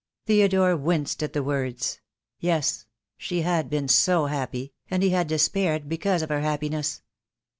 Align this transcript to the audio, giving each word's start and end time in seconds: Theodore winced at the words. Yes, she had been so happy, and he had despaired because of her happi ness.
Theodore 0.25 0.75
winced 0.75 1.21
at 1.21 1.33
the 1.33 1.43
words. 1.43 1.99
Yes, 2.39 2.87
she 3.17 3.41
had 3.43 3.69
been 3.69 3.87
so 3.87 4.25
happy, 4.25 4.73
and 4.89 5.03
he 5.03 5.11
had 5.11 5.27
despaired 5.27 5.87
because 5.87 6.23
of 6.23 6.29
her 6.29 6.41
happi 6.41 6.71
ness. 6.71 7.03